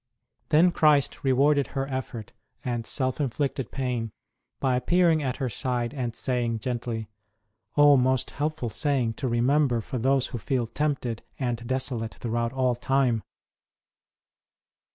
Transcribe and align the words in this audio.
Then 0.49 0.71
Christ 0.71 1.23
rewarded 1.23 1.67
her 1.77 1.85
effort 1.87 2.31
and 2.65 2.87
self 2.87 3.21
inflicted 3.21 3.69
pain 3.69 4.09
by 4.59 4.75
appearing 4.75 5.21
at 5.21 5.37
her 5.37 5.47
side, 5.47 5.93
and 5.93 6.15
saying 6.15 6.57
gently 6.57 7.07
(Oh, 7.77 7.97
most 7.97 8.31
helpful 8.31 8.71
saying 8.71 9.13
to 9.13 9.27
remember 9.27 9.79
for 9.79 9.99
those 9.99 10.25
who 10.33 10.39
feel 10.39 10.65
tempted 10.65 11.21
and 11.37 11.67
desolate 11.67 12.15
throughout 12.15 12.51
all 12.51 12.73
time 12.73 13.21